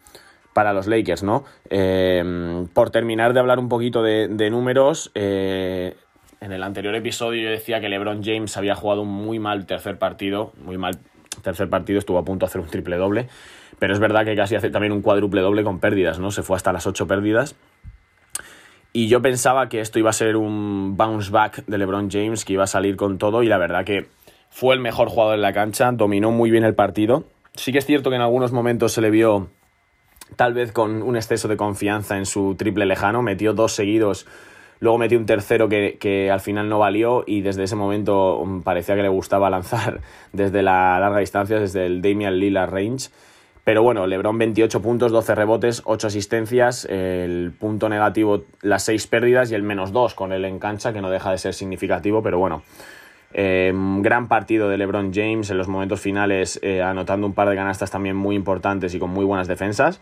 para 0.54 0.72
los 0.72 0.86
Lakers, 0.86 1.22
¿no? 1.22 1.44
Eh, 1.68 2.66
por 2.72 2.90
terminar 2.90 3.32
de 3.32 3.40
hablar 3.40 3.58
un 3.58 3.68
poquito 3.68 4.02
de, 4.02 4.50
números, 4.50 5.12
eh, 5.14 5.96
en 6.40 6.52
el 6.52 6.62
anterior 6.62 6.94
episodio 6.94 7.42
yo 7.42 7.50
decía 7.50 7.80
que 7.80 7.88
LeBron 7.88 8.22
James 8.24 8.56
había 8.56 8.74
jugado 8.74 9.02
un 9.02 9.08
muy 9.08 9.38
mal 9.38 9.66
tercer 9.66 9.98
partido, 9.98 10.52
muy 10.64 10.78
mal 10.78 10.98
tercer 11.42 11.68
partido, 11.68 11.98
estuvo 11.98 12.18
a 12.18 12.24
punto 12.24 12.46
de 12.46 12.50
hacer 12.50 12.60
un 12.60 12.68
triple 12.68 12.96
doble, 12.96 13.28
pero 13.78 13.92
es 13.92 14.00
verdad 14.00 14.24
que 14.24 14.34
casi 14.34 14.56
hace 14.56 14.70
también 14.70 14.92
un 14.92 15.02
cuádruple 15.02 15.40
doble 15.40 15.64
con 15.64 15.80
pérdidas, 15.80 16.18
¿no? 16.18 16.30
Se 16.30 16.42
fue 16.42 16.56
hasta 16.56 16.72
las 16.72 16.86
ocho 16.86 17.06
pérdidas 17.06 17.56
y 18.92 19.06
yo 19.06 19.22
pensaba 19.22 19.68
que 19.68 19.80
esto 19.80 19.98
iba 19.98 20.10
a 20.10 20.14
ser 20.14 20.36
un 20.36 20.96
bounce 20.96 21.30
back 21.30 21.64
de 21.66 21.78
LeBron 21.78 22.10
James, 22.10 22.44
que 22.44 22.54
iba 22.54 22.64
a 22.64 22.66
salir 22.66 22.96
con 22.96 23.18
todo, 23.18 23.42
y 23.42 23.46
la 23.46 23.56
verdad 23.56 23.84
que 23.84 24.08
fue 24.50 24.74
el 24.74 24.80
mejor 24.80 25.08
jugador 25.08 25.36
en 25.36 25.42
la 25.42 25.52
cancha, 25.52 25.92
dominó 25.92 26.32
muy 26.32 26.50
bien 26.50 26.64
el 26.64 26.74
partido. 26.74 27.24
Sí 27.54 27.70
que 27.70 27.78
es 27.78 27.86
cierto 27.86 28.10
que 28.10 28.16
en 28.16 28.22
algunos 28.22 28.50
momentos 28.50 28.92
se 28.92 29.00
le 29.00 29.10
vio 29.10 29.48
tal 30.34 30.54
vez 30.54 30.72
con 30.72 31.02
un 31.02 31.16
exceso 31.16 31.46
de 31.46 31.56
confianza 31.56 32.16
en 32.16 32.26
su 32.26 32.56
triple 32.56 32.84
lejano, 32.84 33.22
metió 33.22 33.52
dos 33.52 33.72
seguidos, 33.72 34.26
luego 34.80 34.98
metió 34.98 35.18
un 35.18 35.26
tercero 35.26 35.68
que, 35.68 35.98
que 36.00 36.30
al 36.30 36.40
final 36.40 36.68
no 36.68 36.78
valió 36.78 37.22
y 37.26 37.42
desde 37.42 37.64
ese 37.64 37.76
momento 37.76 38.42
mm, 38.44 38.62
parecía 38.62 38.96
que 38.96 39.02
le 39.02 39.08
gustaba 39.08 39.48
lanzar 39.50 40.00
desde 40.32 40.62
la 40.62 40.98
larga 40.98 41.20
distancia, 41.20 41.60
desde 41.60 41.86
el 41.86 42.02
Damian 42.02 42.38
Lillard 42.38 42.70
range. 42.70 43.10
Pero 43.62 43.82
bueno, 43.82 44.06
LeBron 44.06 44.38
28 44.38 44.80
puntos, 44.80 45.12
12 45.12 45.34
rebotes, 45.34 45.82
8 45.84 46.06
asistencias, 46.06 46.86
el 46.86 47.52
punto 47.56 47.88
negativo 47.88 48.44
las 48.62 48.84
6 48.84 49.06
pérdidas 49.06 49.52
y 49.52 49.54
el 49.54 49.62
menos 49.62 49.92
2 49.92 50.14
con 50.14 50.32
él 50.32 50.44
en 50.46 50.58
cancha, 50.58 50.92
que 50.92 51.02
no 51.02 51.10
deja 51.10 51.30
de 51.30 51.38
ser 51.38 51.54
significativo, 51.54 52.22
pero 52.22 52.38
bueno. 52.38 52.62
Eh, 53.32 53.72
gran 54.00 54.26
partido 54.26 54.68
de 54.68 54.76
LeBron 54.76 55.12
James 55.14 55.50
en 55.50 55.58
los 55.58 55.68
momentos 55.68 56.00
finales, 56.00 56.58
eh, 56.62 56.82
anotando 56.82 57.28
un 57.28 57.32
par 57.32 57.48
de 57.48 57.54
canastas 57.54 57.90
también 57.90 58.16
muy 58.16 58.34
importantes 58.34 58.92
y 58.94 58.98
con 58.98 59.10
muy 59.10 59.24
buenas 59.24 59.46
defensas. 59.46 60.00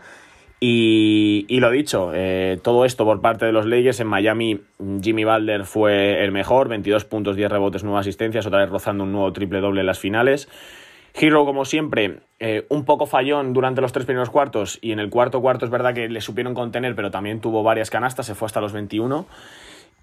Y, 0.61 1.59
lo 1.59 1.71
dicho, 1.71 2.11
eh, 2.13 2.59
todo 2.61 2.83
esto 2.83 3.05
por 3.05 3.21
parte 3.21 3.45
de 3.45 3.53
los 3.53 3.65
Lakers. 3.65 4.01
En 4.01 4.07
Miami, 4.07 4.59
Jimmy 5.01 5.23
Balder 5.23 5.63
fue 5.63 6.23
el 6.23 6.31
mejor, 6.31 6.67
22 6.67 7.05
puntos, 7.05 7.37
10 7.37 7.49
rebotes, 7.49 7.83
9 7.83 7.99
asistencias, 7.99 8.45
otra 8.45 8.59
vez 8.59 8.69
rozando 8.69 9.05
un 9.05 9.13
nuevo 9.13 9.31
triple 9.31 9.61
doble 9.61 9.81
en 9.81 9.87
las 9.87 9.99
finales. 9.99 10.49
Hero, 11.13 11.45
como 11.45 11.65
siempre, 11.65 12.19
eh, 12.39 12.65
un 12.69 12.85
poco 12.85 13.05
fallón 13.05 13.53
durante 13.53 13.81
los 13.81 13.91
tres 13.91 14.05
primeros 14.05 14.29
cuartos 14.29 14.77
y 14.81 14.91
en 14.91 14.99
el 14.99 15.09
cuarto 15.09 15.41
cuarto 15.41 15.65
es 15.65 15.71
verdad 15.71 15.93
que 15.93 16.07
le 16.07 16.21
supieron 16.21 16.53
contener, 16.53 16.95
pero 16.95 17.09
también 17.09 17.41
tuvo 17.41 17.63
varias 17.63 17.89
canastas, 17.89 18.25
se 18.25 18.35
fue 18.35 18.45
hasta 18.45 18.61
los 18.61 18.73
21. 18.73 19.25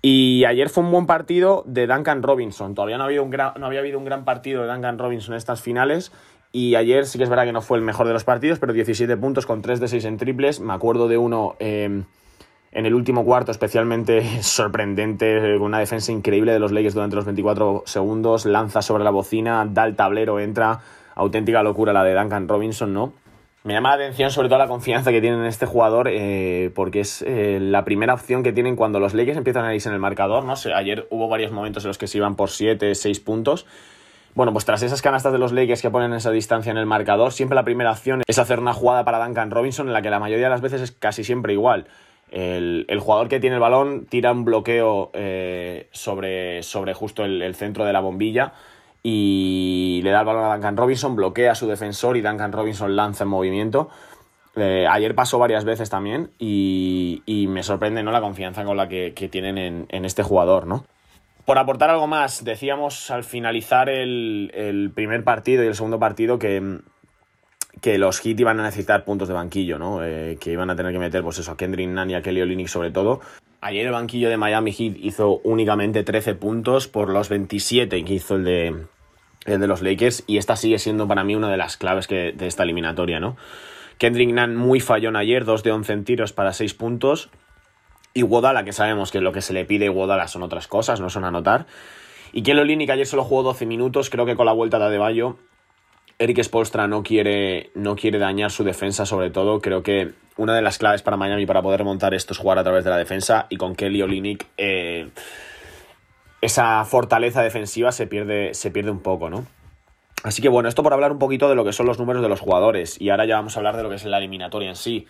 Y 0.03 0.45
ayer 0.45 0.69
fue 0.69 0.85
un 0.85 0.91
buen 0.91 1.07
partido 1.07 1.65
de 1.67 1.87
Duncan 1.87 2.23
Robinson. 2.23 2.75
Todavía 2.75 2.99
no, 2.99 3.07
un 3.07 3.31
no 3.31 3.67
había 3.67 3.81
habido 3.81 3.99
un 3.99 4.05
gran 4.05 4.25
partido 4.25 4.63
de 4.63 4.73
Duncan 4.73 4.99
Robinson 4.99 5.35
en 5.35 5.39
estas 5.39 5.63
finales. 5.63 6.13
Y 6.53 6.75
ayer 6.75 7.07
sí 7.07 7.19
que 7.19 7.25
es 7.25 7.31
verdad 7.31 7.45
que 7.45 7.53
no 7.53 7.63
fue 7.63 7.79
el 7.79 7.85
mejor 7.85 8.07
de 8.07 8.13
los 8.13 8.25
partidos, 8.25 8.59
pero 8.59 8.73
17 8.73 9.17
puntos 9.17 9.47
con 9.47 9.63
3 9.63 9.81
de 9.81 9.89
6 9.89 10.05
en 10.05 10.17
triples. 10.17 10.61
Me 10.61 10.73
acuerdo 10.73 11.09
de 11.09 11.19
uno 11.19 11.57
em, 11.59 12.05
en 12.73 12.87
el 12.87 12.95
último 12.95 13.25
cuarto 13.25 13.51
especialmente 13.51 14.23
sorprendente, 14.43 15.57
con 15.59 15.67
una 15.67 15.79
defensa 15.79 16.13
increíble 16.13 16.53
de 16.53 16.59
los 16.59 16.73
Lakers 16.73 16.95
durante 16.95 17.17
los 17.17 17.25
24 17.25 17.83
segundos. 17.87 18.47
Lanza 18.47 18.83
sobre 18.83 19.05
la 19.05 19.11
bocina, 19.11 19.67
da 19.69 19.85
el 19.85 19.97
tablero, 19.97 20.41
entra 20.41 20.81
auténtica 21.15 21.63
locura 21.63 21.93
la 21.93 22.05
de 22.05 22.15
Duncan 22.15 22.49
Robinson, 22.49 22.93
¿no? 22.93 23.13
Me 23.67 23.73
llama 23.75 23.89
la 23.89 24.05
atención 24.05 24.31
sobre 24.31 24.49
todo 24.49 24.59
la 24.59 24.69
confianza 24.69 25.11
que 25.11 25.21
tienen 25.21 25.41
en 25.41 25.47
este 25.47 25.67
jugador, 25.67 26.07
eh, 26.09 26.71
porque 26.77 27.01
es 27.01 27.23
eh, 27.23 27.59
la 27.61 27.85
primera 27.85 28.15
opción 28.15 28.45
que 28.45 28.53
tienen 28.53 28.77
cuando 28.77 29.01
los 29.01 29.13
Lakers 29.13 29.39
empiezan 29.39 29.65
a 29.65 29.75
irse 29.75 29.89
en 29.89 29.95
el 29.95 30.01
marcador. 30.01 30.45
No 30.45 30.55
ayer 30.73 31.09
hubo 31.11 31.29
varios 31.29 31.51
momentos 31.51 31.83
en 31.83 31.89
los 31.89 31.99
que 31.99 32.07
se 32.07 32.19
iban 32.19 32.37
por 32.37 32.51
7, 32.51 32.95
6 32.95 33.19
puntos. 33.19 33.67
Bueno, 34.37 34.53
pues 34.53 34.65
tras 34.65 34.83
esas 34.83 35.03
canastas 35.03 35.33
de 35.33 35.39
los 35.39 35.51
Lakers 35.51 35.83
que 35.83 35.91
ponen 35.91 36.13
esa 36.13 36.31
distancia 36.31 36.71
en 36.71 36.77
el 36.77 36.87
marcador, 36.87 37.33
siempre 37.33 37.57
la 37.57 37.65
primera 37.65 37.91
opción 37.91 38.23
es 38.25 38.39
hacer 38.39 38.61
una 38.61 38.73
jugada 38.73 39.05
para 39.05 39.25
Duncan 39.25 39.51
Robinson, 39.51 39.89
en 39.89 39.93
la 39.93 40.03
que 40.03 40.11
la 40.11 40.21
mayoría 40.21 40.47
de 40.47 40.51
las 40.51 40.61
veces 40.61 40.81
es 40.83 40.93
casi 40.93 41.25
siempre 41.25 41.55
igual. 41.55 41.89
El, 42.31 42.87
jugador 43.01 43.29
que 43.29 43.41
tiene 43.41 43.57
el 43.57 43.61
balón 43.61 44.07
tira 44.07 44.33
un 44.33 44.45
bloqueo 44.45 45.11
eh, 45.15 45.89
sobre, 45.91 46.63
sobre 46.63 46.93
justo 46.93 47.25
el 47.25 47.55
centro 47.55 47.85
de 47.85 47.93
la 47.93 48.01
bombilla 48.01 48.53
y 49.09 50.01
le 50.03 50.11
da 50.11 50.19
el 50.19 50.27
balón 50.27 50.47
a 50.47 50.55
Duncan 50.55 50.77
Robinson, 50.77 51.15
bloquea 51.15 51.53
a 51.53 51.55
su 51.55 51.69
defensor 51.69 52.17
y 52.17 52.23
Duncan 52.23 52.51
Robinson 52.51 52.97
lanza 52.97 53.23
en 53.23 53.31
movimiento. 53.31 53.89
Eh, 54.57 54.85
ayer 54.91 55.15
pasó 55.15 55.39
varias 55.39 55.65
veces 55.65 55.91
también 55.91 56.33
y, 56.41 57.23
me 57.49 57.63
sorprende 57.63 58.03
¿no? 58.03 58.11
la 58.11 58.21
confianza 58.21 58.65
con 58.65 58.77
la 58.77 58.89
que, 58.89 59.13
tienen 59.31 59.87
en, 59.89 60.05
este 60.05 60.25
jugador. 60.25 60.67
¿no? 60.67 60.85
Por 61.47 61.59
aportar 61.59 61.91
algo 61.91 62.09
más, 62.09 62.43
decíamos 62.43 63.09
al 63.13 63.23
finalizar 63.23 63.89
el, 63.89 64.91
primer 64.97 65.23
partido 65.23 65.63
y 65.63 65.69
el 65.69 65.77
segundo 65.77 66.01
partido 66.01 66.41
que, 66.41 66.81
que 67.81 67.99
los 67.99 68.19
Heat 68.19 68.41
iban 68.41 68.59
a 68.59 68.65
necesitar 68.65 69.05
puntos 69.05 69.29
de 69.29 69.35
banquillo, 69.35 69.79
¿no? 69.79 70.05
Eh, 70.05 70.39
que 70.41 70.51
iban 70.51 70.71
a 70.71 70.77
tener 70.77 70.93
que 70.93 70.99
meter 70.99 71.23
pues 71.23 71.39
eso, 71.39 71.53
a 71.53 71.57
Kendrick 71.57 71.89
Nunn 71.89 72.11
y 72.11 72.15
a 72.17 72.23
Kelly 72.23 72.43
Olynyk 72.43 72.67
sobre 72.67 72.91
todo. 72.91 73.21
Ayer 73.61 73.87
el 73.87 73.93
banquillo 73.93 74.29
de 74.29 74.37
Miami 74.37 74.73
Heat 74.73 74.97
hizo 74.97 75.41
únicamente 75.45 76.03
13 76.03 76.35
puntos 76.35 76.89
por 76.89 77.11
los 77.11 77.29
27 77.29 78.05
que 78.05 78.15
hizo 78.15 78.35
el 78.35 78.45
de, 78.45 79.67
los 79.69 79.83
Lakers, 79.83 80.25
y 80.27 80.39
esta 80.39 80.57
sigue 80.57 80.81
siendo 80.81 81.07
para 81.07 81.23
mí 81.23 81.37
una 81.37 81.49
de 81.49 81.57
las 81.59 81.77
claves 81.77 82.09
de 82.09 82.35
esta 82.41 82.65
eliminatoria, 82.65 83.21
¿no? 83.21 83.37
Kendrick 83.99 84.31
Nunn 84.31 84.57
muy 84.57 84.81
fallón 84.81 85.15
ayer, 85.15 85.45
2 85.45 85.63
de 85.63 85.71
11 85.71 85.93
en 85.93 86.05
tiros 86.05 86.33
para 86.33 86.53
6 86.53 86.75
puntos. 86.75 87.31
Y 88.17 88.23
Wodala, 88.23 88.65
que 88.65 88.73
sabemos 88.73 89.11
que 89.13 89.21
lo 89.21 89.31
que 89.31 89.43
se 89.43 89.53
le 89.53 89.67
pide 89.67 89.89
a 89.89 89.91
Wodala 89.91 90.27
son 90.27 90.43
otras 90.43 90.69
cosas, 90.69 91.03
no 91.03 91.11
son 91.11 91.27
anotar. 91.27 91.67
Y 92.33 92.43
Kelly 92.43 92.87
que 92.87 92.93
ayer 92.93 93.07
solo 93.07 93.25
jugó 93.25 93.43
12 93.43 93.67
minutos, 93.67 94.09
creo 94.09 94.25
que 94.25 94.37
con 94.37 94.47
la 94.47 94.53
vuelta 94.53 94.79
de 94.79 94.87
Adebayo, 94.87 95.37
Eric 96.19 96.43
Spolstra 96.43 96.87
no 96.87 97.03
quiere, 97.03 97.73
no 97.75 97.95
quiere 97.95 98.19
dañar 98.19 98.51
su 98.51 98.65
defensa, 98.65 99.05
sobre 99.05 99.29
todo. 99.29 99.61
Creo 99.61 99.83
que 99.83 100.15
una 100.39 100.55
de 100.55 100.63
las 100.63 100.79
claves 100.79 101.03
para 101.03 101.19
Miami 101.19 101.45
para 101.45 101.61
poder 101.61 101.81
remontar 101.81 102.15
esto 102.15 102.33
es 102.33 102.39
jugar 102.39 102.59
a 102.59 102.65
través 102.65 102.85
de 102.85 102.91
la 102.91 102.97
defensa. 102.97 103.49
Y 103.51 103.59
con 103.59 103.75
Kelly 103.75 104.01
Olinick 104.01 104.47
eh, 104.57 105.11
esa 106.41 106.87
fortaleza 106.87 107.43
defensiva 107.43 107.93
se 107.93 108.07
pierde, 108.07 108.55
se 108.55 108.71
pierde 108.71 108.93
un 108.93 109.01
poco, 109.01 109.29
¿no? 109.29 109.45
Así 110.23 110.41
que 110.41 110.49
bueno, 110.49 110.71
esto 110.71 110.83
por 110.83 110.95
hablar 110.95 111.13
un 111.13 111.19
poquito 111.19 111.51
de 111.51 111.55
lo 111.55 111.67
que 111.67 111.75
son 111.75 111.85
los 111.85 111.99
números 111.99 112.23
de 112.23 112.31
los 112.31 112.41
jugadores. 112.41 112.99
Y 112.99 113.11
ahora 113.11 113.27
ya 113.27 113.37
vamos 113.37 113.59
a 113.59 113.61
hablar 113.61 113.77
de 113.77 113.83
lo 113.83 113.91
que 113.91 113.97
es 113.97 114.07
la 114.07 114.17
eliminatoria 114.17 114.71
en 114.71 114.77
sí. 114.77 115.07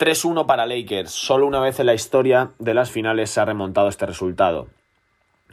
3-1 0.00 0.46
para 0.46 0.64
Lakers. 0.64 1.10
Solo 1.10 1.46
una 1.46 1.60
vez 1.60 1.78
en 1.78 1.86
la 1.86 1.94
historia 1.94 2.52
de 2.58 2.72
las 2.72 2.90
finales 2.90 3.30
se 3.30 3.40
ha 3.40 3.44
remontado 3.44 3.88
este 3.88 4.06
resultado. 4.06 4.68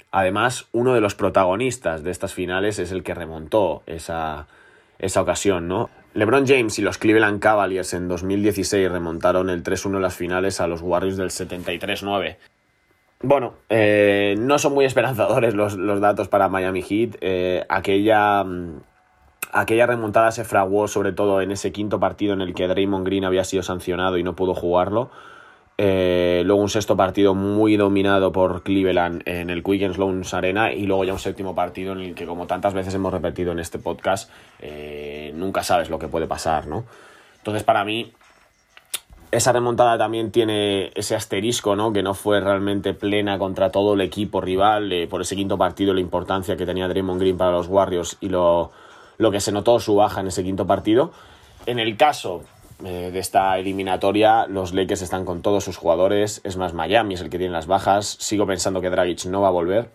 Además, 0.09 0.69
uno 0.71 0.93
de 0.93 1.01
los 1.01 1.15
protagonistas 1.15 2.01
de 2.03 2.11
estas 2.11 2.33
finales 2.33 2.79
es 2.79 2.93
el 2.93 3.03
que 3.03 3.13
remontó 3.13 3.83
esa, 3.85 4.47
esa 4.99 5.21
ocasión, 5.21 5.67
¿no? 5.67 5.89
LeBron 6.13 6.47
James 6.47 6.79
y 6.79 6.81
los 6.81 6.97
Cleveland 6.97 7.41
Cavaliers 7.41 7.93
en 7.93 8.07
2016 8.07 8.89
remontaron 8.89 9.49
el 9.49 9.63
3-1 9.63 9.97
en 9.97 10.01
las 10.01 10.15
finales 10.15 10.61
a 10.61 10.67
los 10.67 10.81
Warriors 10.81 11.17
del 11.17 11.29
73-9. 11.29 12.37
Bueno, 13.21 13.55
eh, 13.69 14.35
no 14.39 14.59
son 14.59 14.73
muy 14.73 14.85
esperanzadores 14.85 15.55
los, 15.55 15.75
datos 15.99 16.29
para 16.29 16.47
Miami 16.47 16.83
Heat. 16.83 17.17
Eh, 17.19 17.65
aquella, 17.67 18.43
mm, 18.45 18.81
aquella 19.51 19.85
remontada 19.85 20.31
se 20.31 20.43
fraguó 20.43 20.87
sobre 20.87 21.13
todo 21.13 21.41
en 21.41 21.51
ese 21.51 21.71
quinto 21.71 21.99
partido 21.99 22.33
en 22.33 22.41
el 22.41 22.53
que 22.53 22.67
Draymond 22.67 23.05
Green 23.05 23.25
había 23.25 23.43
sido 23.43 23.63
sancionado 23.63 24.17
y 24.17 24.23
no 24.23 24.35
pudo 24.35 24.53
jugarlo. 24.53 25.09
Eh, 25.79 26.41
luego 26.45 26.61
un 26.61 26.69
sexto 26.69 26.97
partido 26.97 27.35
muy 27.35 27.77
dominado 27.77 28.31
por 28.31 28.63
Cleveland 28.63 29.21
en 29.25 29.51
el 29.51 29.63
Quick 29.63 29.95
Loans 29.97 30.33
Arena 30.33 30.73
y 30.73 30.87
luego 30.87 31.03
ya 31.03 31.13
un 31.13 31.19
séptimo 31.19 31.53
partido 31.53 31.93
en 31.93 31.99
el 31.99 32.15
que 32.15 32.25
como 32.25 32.47
tantas 32.47 32.73
veces 32.73 32.95
hemos 32.95 33.13
repetido 33.13 33.51
en 33.51 33.59
este 33.59 33.77
podcast 33.77 34.31
nunca 35.33 35.63
sabes 35.63 35.91
lo 35.91 35.99
que 35.99 36.07
puede 36.07 36.25
pasar, 36.25 36.65
¿no? 36.65 36.85
Entonces 37.37 37.63
para 37.63 37.85
mí 37.85 38.11
esa 39.31 39.51
remontada 39.51 39.97
también 39.97 40.31
tiene 40.31 40.91
ese 40.95 41.15
asterisco, 41.15 41.75
¿no? 41.75 41.91
Que 41.91 42.01
no 42.01 42.13
fue 42.13 42.39
realmente 42.39 42.93
plena 42.93 43.37
contra 43.37 43.71
todo 43.71 43.93
el 43.93 44.01
equipo 44.01 44.39
rival, 44.39 44.91
eh, 44.93 45.07
por 45.07 45.21
ese 45.21 45.35
quinto 45.35 45.57
partido, 45.57 45.93
la 45.93 45.99
importancia 45.99 46.55
que 46.55 46.65
tenía 46.65 46.87
Draymond 46.87 47.19
Green 47.19 47.37
para 47.37 47.51
los 47.51 47.67
Warriors 47.67 48.17
y 48.21 48.29
lo, 48.29 48.71
que 49.31 49.39
se 49.39 49.51
notó 49.51 49.79
su 49.79 49.95
baja 49.95 50.21
en 50.21 50.27
ese 50.27 50.43
quinto 50.43 50.67
partido. 50.67 51.11
En 51.65 51.79
el 51.79 51.97
caso 51.97 52.43
eh, 52.85 53.09
de 53.11 53.19
esta 53.19 53.57
eliminatoria, 53.57 54.45
los 54.47 54.73
Lakers 54.73 55.01
están 55.01 55.25
con 55.25 55.41
todos 55.41 55.63
sus 55.63 55.77
jugadores, 55.77 56.41
es 56.43 56.57
más, 56.57 56.73
Miami 56.73 57.15
es 57.15 57.21
el 57.21 57.29
que 57.29 57.39
tiene 57.39 57.53
las 57.53 57.67
bajas, 57.67 58.17
sigo 58.19 58.45
pensando 58.45 58.81
que 58.81 58.89
Dragic 58.89 59.25
no 59.25 59.41
va 59.41 59.47
a 59.47 59.51
volver. 59.51 59.89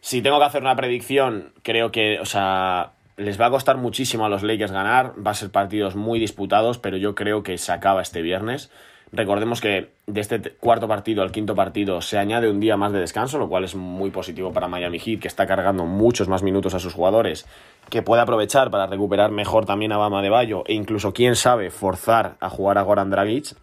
Si 0.00 0.22
tengo 0.22 0.38
que 0.38 0.44
hacer 0.44 0.62
una 0.62 0.76
predicción, 0.76 1.52
creo 1.62 1.90
que, 1.90 2.20
o 2.20 2.24
sea, 2.24 2.92
les 3.16 3.38
va 3.38 3.46
a 3.46 3.50
costar 3.50 3.76
muchísimo 3.76 4.24
a 4.24 4.28
los 4.28 4.42
Lakers 4.42 4.72
ganar, 4.72 5.12
va 5.24 5.32
a 5.32 5.34
ser 5.34 5.50
partidos 5.50 5.96
muy 5.96 6.18
disputados, 6.18 6.78
pero 6.78 6.96
yo 6.96 7.14
creo 7.14 7.42
que 7.42 7.58
se 7.58 7.72
acaba 7.72 8.00
este 8.00 8.22
viernes. 8.22 8.70
Recordemos 9.12 9.60
que 9.60 9.90
de 10.06 10.20
este 10.20 10.40
cuarto 10.40 10.86
partido 10.86 11.22
al 11.22 11.32
quinto 11.32 11.56
partido 11.56 12.00
se 12.00 12.16
añade 12.16 12.48
un 12.48 12.60
día 12.60 12.76
más 12.76 12.92
de 12.92 13.00
descanso, 13.00 13.38
lo 13.38 13.48
cual 13.48 13.64
es 13.64 13.74
muy 13.74 14.10
positivo 14.10 14.52
para 14.52 14.68
Miami 14.68 15.00
Heat, 15.00 15.20
que 15.20 15.28
está 15.28 15.46
cargando 15.48 15.84
muchos 15.84 16.28
más 16.28 16.44
minutos 16.44 16.74
a 16.74 16.78
sus 16.78 16.94
jugadores, 16.94 17.44
que 17.88 18.02
puede 18.02 18.22
aprovechar 18.22 18.70
para 18.70 18.86
recuperar 18.86 19.32
mejor 19.32 19.66
también 19.66 19.90
a 19.90 19.96
Bama 19.96 20.22
de 20.22 20.30
Bayo 20.30 20.62
e 20.66 20.74
incluso, 20.74 21.12
quién 21.12 21.34
sabe, 21.34 21.70
forzar 21.70 22.36
a 22.40 22.48
jugar 22.48 22.78
a 22.78 22.82
Goran 22.82 23.10
Dragic. 23.10 23.56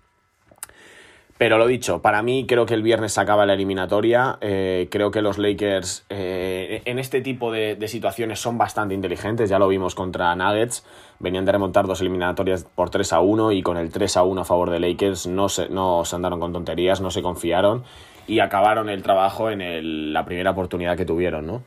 Pero 1.37 1.59
lo 1.59 1.67
dicho, 1.67 2.01
para 2.01 2.23
mí 2.23 2.45
creo 2.47 2.65
que 2.65 2.73
el 2.73 2.81
viernes 2.81 3.13
se 3.13 3.21
acaba 3.21 3.45
la 3.45 3.53
eliminatoria. 3.53 4.37
Eh, 4.41 4.87
creo 4.89 5.11
que 5.11 5.21
los 5.21 5.37
Lakers 5.37 6.05
eh, 6.09 6.81
en 6.85 6.97
este 6.97 7.21
tipo 7.21 7.51
de, 7.51 7.77
situaciones 7.87 8.39
son 8.39 8.57
bastante 8.57 8.95
inteligentes. 8.95 9.49
Ya 9.49 9.59
lo 9.59 9.67
vimos 9.67 9.93
contra 9.93 10.35
Nuggets. 10.35 10.83
Venían 11.19 11.45
de 11.45 11.51
remontar 11.51 11.85
dos 11.85 12.01
eliminatorias 12.01 12.63
por 12.63 12.89
3 12.89 13.13
a 13.13 13.19
1 13.19 13.51
y 13.51 13.61
con 13.61 13.77
el 13.77 13.91
3 13.91 14.17
a 14.17 14.23
1 14.23 14.41
a 14.41 14.45
favor 14.45 14.71
de 14.71 14.79
Lakers 14.79 15.27
no 15.27 15.47
se, 15.47 15.69
no 15.69 16.05
se 16.05 16.15
andaron 16.15 16.39
con 16.39 16.53
tonterías, 16.53 17.01
no 17.01 17.11
se 17.11 17.21
confiaron 17.21 17.83
y 18.27 18.39
acabaron 18.39 18.89
el 18.89 19.03
trabajo 19.03 19.49
en 19.49 20.13
la 20.13 20.25
primera 20.25 20.51
oportunidad 20.51 20.97
que 20.97 21.05
tuvieron, 21.05 21.47
¿no? 21.47 21.63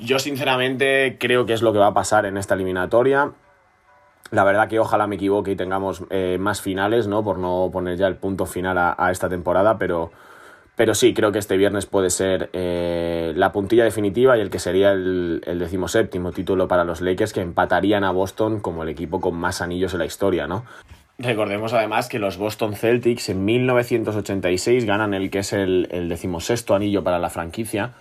Yo 0.00 0.18
sinceramente 0.18 1.16
creo 1.18 1.46
que 1.46 1.52
es 1.52 1.62
lo 1.62 1.72
que 1.72 1.78
va 1.78 1.88
a 1.88 1.94
pasar 1.94 2.26
en 2.26 2.36
esta 2.36 2.54
eliminatoria. 2.54 3.32
La 4.30 4.44
verdad 4.44 4.68
que 4.68 4.78
ojalá 4.78 5.06
me 5.06 5.16
equivoque 5.16 5.52
y 5.52 5.56
tengamos 5.56 6.04
eh, 6.10 6.36
más 6.40 6.60
finales, 6.60 7.06
¿no? 7.06 7.22
Por 7.22 7.38
no 7.38 7.70
poner 7.72 7.96
ya 7.96 8.06
el 8.06 8.16
punto 8.16 8.46
final 8.46 8.76
a, 8.78 9.10
esta 9.10 9.28
temporada, 9.28 9.78
pero, 9.78 10.10
pero 10.74 10.94
sí, 10.94 11.14
creo 11.14 11.32
que 11.32 11.38
este 11.38 11.56
viernes 11.56 11.86
puede 11.86 12.10
ser 12.10 12.50
eh, 12.52 13.32
la 13.36 13.52
puntilla 13.52 13.84
definitiva 13.84 14.36
y 14.36 14.40
el 14.40 14.50
que 14.50 14.58
sería 14.58 14.92
el, 14.92 15.42
el 15.46 15.58
decimoséptimo 15.58 16.32
título 16.32 16.66
para 16.66 16.84
los 16.84 17.00
Lakers 17.00 17.32
que 17.32 17.40
empatarían 17.40 18.04
a 18.04 18.10
Boston 18.10 18.60
como 18.60 18.82
el 18.82 18.88
equipo 18.88 19.20
con 19.20 19.36
más 19.36 19.62
anillos 19.62 19.92
en 19.92 20.00
la 20.00 20.06
historia, 20.06 20.46
¿no? 20.46 20.64
Recordemos 21.18 21.72
además 21.72 22.08
que 22.08 22.18
los 22.18 22.36
Boston 22.36 22.74
Celtics 22.74 23.30
en 23.30 23.44
1986 23.44 24.84
ganan 24.84 25.14
el 25.14 25.30
que 25.30 25.38
es 25.38 25.52
el, 25.54 25.88
el 25.90 26.10
decimosexto 26.10 26.74
anillo 26.74 27.02
para 27.02 27.18
la 27.18 27.30
franquicia 27.30 27.94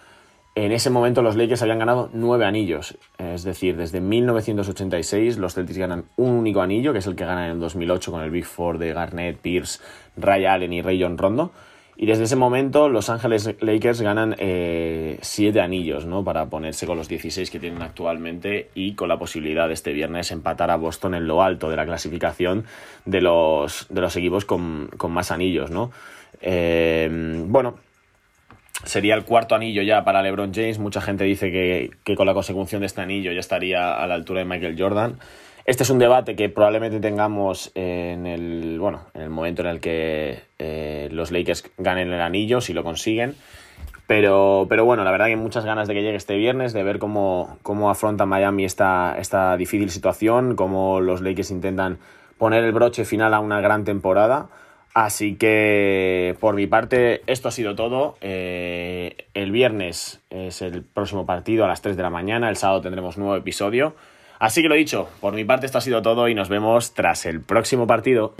en 0.56 0.72
ese 0.72 0.90
momento 0.90 1.22
los 1.22 1.36
Lakers 1.36 1.62
habían 1.62 1.80
ganado 1.80 2.10
nueve 2.14 2.46
anillos, 2.46 2.98
es 3.18 3.44
decir, 3.44 3.76
desde 3.76 4.00
1986 4.00 5.38
los 5.38 5.54
Celtics 5.54 5.78
ganan 5.78 6.06
un 6.16 6.32
único 6.32 6.62
anillo, 6.62 6.94
que 6.94 7.00
es 7.00 7.08
el 7.08 7.16
que 7.16 7.26
ganan 7.26 7.52
en 7.52 7.60
2008 7.60 8.10
con 8.10 8.22
el 8.22 8.32
Big 8.32 8.46
Four 8.46 8.78
de 8.78 8.94
Garnett, 8.94 9.38
Pierce, 9.38 9.82
Ray 10.16 10.46
Allen 10.46 10.72
y 10.72 10.82
Ray 10.82 11.02
John 11.02 11.18
Rondo. 11.18 11.52
Y 11.98 12.06
desde 12.08 12.24
ese 12.24 12.36
momento 12.36 12.90
los 12.90 13.10
Ángeles 13.10 13.56
Lakers 13.60 14.02
ganan 14.02 14.36
eh, 14.38 15.18
siete 15.22 15.62
anillos, 15.62 16.06
¿no? 16.06 16.24
Para 16.24 16.46
ponerse 16.48 16.86
con 16.86 16.98
los 16.98 17.08
16 17.08 17.50
que 17.50 17.60
tienen 17.60 17.82
actualmente 17.82 18.70
y 18.76 18.96
con 18.96 19.08
la 19.08 19.18
posibilidad 19.18 19.68
de 19.68 19.74
este 19.74 19.94
viernes 19.94 20.32
empatar 20.32 20.72
a 20.72 20.76
Boston 20.78 21.16
en 21.16 21.28
lo 21.28 21.42
alto 21.42 21.70
de 21.70 21.78
la 21.78 21.86
clasificación 21.86 22.66
de 23.06 23.22
los, 23.22 23.88
de 23.90 24.02
los 24.02 24.16
equipos 24.16 24.44
con, 24.44 24.90
más 25.10 25.32
anillos, 25.32 25.72
¿no? 25.72 25.92
Eh, 26.42 27.10
bueno, 27.48 27.76
Sería 28.86 29.16
el 29.16 29.26
cuarto 29.26 29.56
anillo 29.56 29.82
ya 29.82 30.04
para 30.04 30.22
LeBron 30.22 30.54
James. 30.54 30.78
Mucha 30.78 31.02
gente 31.02 31.24
dice 31.24 31.52
que, 31.52 32.16
con 32.16 32.28
la 32.28 32.36
consecución 32.36 32.82
de 32.82 32.86
este 32.86 33.02
anillo 33.02 33.32
ya 33.32 33.40
estaría 33.40 33.96
a 33.96 34.06
la 34.06 34.14
altura 34.14 34.40
de 34.40 34.46
Michael 34.46 34.76
Jordan. 34.78 35.18
Este 35.66 35.82
es 35.82 35.90
un 35.90 35.98
debate 35.98 36.36
que 36.36 36.50
probablemente 36.50 37.00
tengamos 37.00 37.72
en 37.74 38.28
el, 38.28 38.78
bueno, 38.80 39.02
en 39.16 39.24
el 39.24 39.30
momento 39.32 39.64
en 39.64 39.68
el 39.68 39.80
que 39.80 40.40
eh, 40.60 41.10
los 41.12 41.32
Lakers 41.32 41.72
ganen 41.80 42.14
el 42.14 42.22
anillo, 42.22 42.62
si 42.62 42.74
lo 42.74 42.84
consiguen. 42.84 43.34
Pero, 44.06 44.68
pero 44.70 44.86
bueno, 44.86 45.04
la 45.04 45.10
verdad 45.10 45.26
que 45.26 45.36
muchas 45.36 45.66
ganas 45.66 45.88
de 45.88 45.96
que 45.96 46.04
llegue 46.04 46.18
este 46.18 46.36
viernes, 46.36 46.72
de 46.74 46.84
ver 46.84 47.00
cómo, 47.00 47.58
cómo 47.64 47.90
afronta 47.90 48.28
Miami 48.28 48.66
esta, 48.66 49.16
esta 49.18 49.58
difícil 49.58 49.90
situación, 49.90 50.56
cómo 50.56 51.02
los 51.02 51.22
Lakers 51.22 51.50
intentan 51.50 51.98
poner 52.38 52.64
el 52.64 52.72
broche 52.72 53.04
final 53.04 53.34
a 53.34 53.40
una 53.40 53.62
gran 53.62 53.84
temporada. 53.84 54.50
Así 54.96 55.36
que 55.36 56.38
por 56.40 56.56
mi 56.56 56.68
parte 56.68 57.22
esto 57.28 57.50
ha 57.50 57.52
sido 57.52 57.76
todo. 57.76 58.16
Eh, 58.22 59.28
el 59.34 59.52
viernes 59.52 60.22
es 60.30 60.62
el 60.62 60.84
próximo 60.84 61.26
partido 61.26 61.66
a 61.66 61.68
las 61.68 61.82
3 61.82 61.98
de 61.98 62.04
la 62.04 62.10
mañana, 62.10 62.48
el 62.48 62.56
sábado 62.56 62.80
tendremos 62.80 63.18
nuevo 63.18 63.36
episodio. 63.36 63.94
Así 64.40 64.62
que 64.62 64.70
lo 64.70 64.76
dicho, 64.76 65.10
por 65.20 65.34
mi 65.34 65.44
parte 65.44 65.66
esto 65.66 65.80
ha 65.80 65.82
sido 65.82 66.02
todo 66.02 66.30
y 66.30 66.34
nos 66.34 66.48
vemos 66.48 66.94
tras 66.94 67.26
el 67.26 67.42
próximo 67.42 67.88
partido. 67.88 68.36